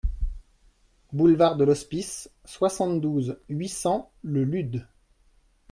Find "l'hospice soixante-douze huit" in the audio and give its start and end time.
1.63-3.69